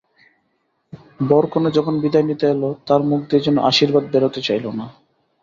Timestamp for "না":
4.71-4.85